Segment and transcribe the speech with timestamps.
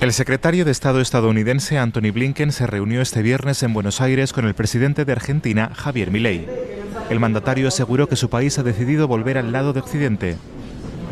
[0.00, 4.46] El secretario de Estado estadounidense Anthony Blinken se reunió este viernes en Buenos Aires con
[4.46, 6.48] el presidente de Argentina, Javier Milei.
[7.10, 10.38] El mandatario aseguró que su país ha decidido volver al lado de Occidente.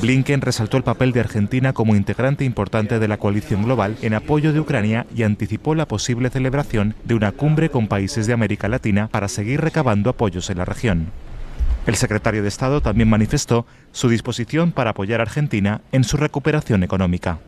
[0.00, 4.52] Blinken resaltó el papel de Argentina como integrante importante de la coalición global en apoyo
[4.52, 9.06] de Ucrania y anticipó la posible celebración de una cumbre con países de América Latina
[9.06, 11.12] para seguir recabando apoyos en la región.
[11.86, 16.82] El secretario de Estado también manifestó su disposición para apoyar a Argentina en su recuperación
[16.82, 17.38] económica.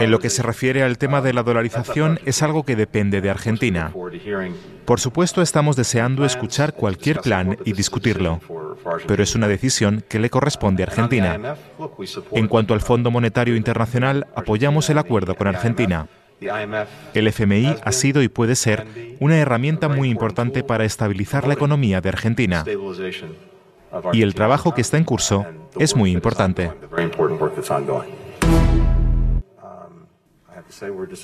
[0.00, 3.30] En lo que se refiere al tema de la dolarización, es algo que depende de
[3.30, 3.92] Argentina.
[4.84, 8.40] Por supuesto, estamos deseando escuchar cualquier plan y discutirlo,
[9.06, 11.56] pero es una decisión que le corresponde a Argentina.
[12.32, 16.08] En cuanto al Fondo Monetario Internacional, apoyamos el acuerdo con Argentina.
[17.14, 18.86] El FMI ha sido y puede ser
[19.20, 22.64] una herramienta muy importante para estabilizar la economía de Argentina.
[24.12, 25.46] Y el trabajo que está en curso
[25.78, 26.70] es muy importante.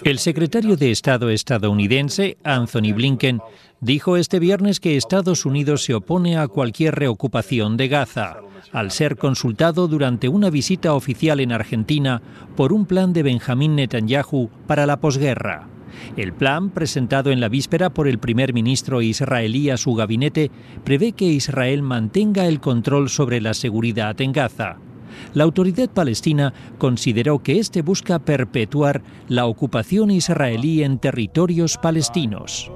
[0.05, 3.41] El secretario de Estado estadounidense, Anthony Blinken,
[3.81, 8.37] dijo este viernes que Estados Unidos se opone a cualquier reocupación de Gaza,
[8.73, 12.23] al ser consultado durante una visita oficial en Argentina
[12.57, 15.69] por un plan de Benjamín Netanyahu para la posguerra.
[16.17, 20.51] El plan, presentado en la víspera por el primer ministro israelí a su gabinete,
[20.85, 24.79] prevé que Israel mantenga el control sobre la seguridad en Gaza
[25.35, 32.71] la autoridad palestina consideró que este busca perpetuar la ocupación israelí en territorios palestinos.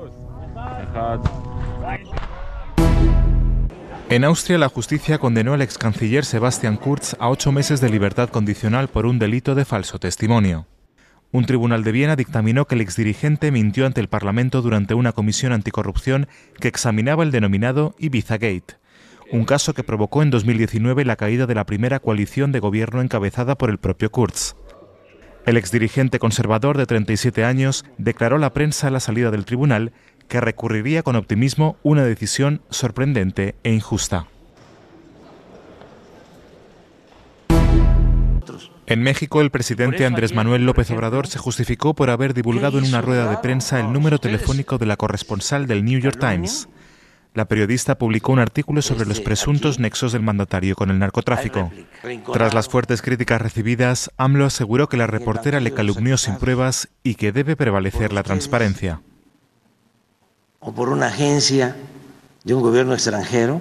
[4.11, 8.29] En Austria, la justicia condenó al ex canciller Sebastian Kurz a ocho meses de libertad
[8.29, 10.67] condicional por un delito de falso testimonio.
[11.33, 15.53] Un tribunal de Viena dictaminó que el exdirigente mintió ante el Parlamento durante una comisión
[15.53, 16.29] anticorrupción
[16.61, 18.77] que examinaba el denominado Ibiza Gate,
[19.33, 23.57] un caso que provocó en 2019 la caída de la primera coalición de gobierno encabezada
[23.57, 24.55] por el propio Kurz.
[25.47, 29.93] El exdirigente conservador de 37 años declaró a la prensa a la salida del tribunal
[30.29, 34.27] que recurriría con optimismo una decisión sorprendente e injusta.
[38.87, 43.01] En México, el presidente Andrés Manuel López Obrador se justificó por haber divulgado en una
[43.01, 46.69] rueda de prensa el número telefónico de la corresponsal del New York Times.
[47.35, 51.73] La periodista publicó un artículo sobre los presuntos nexos del mandatario con el narcotráfico.
[52.33, 57.17] Tras las fuertes críticas recibidas, AMLO aseguró que la reportera le calumnió sin pruebas y
[57.17, 59.01] que debe prevalecer la transparencia.
[60.61, 61.77] O por una agencia
[62.45, 63.61] de un gobierno extranjero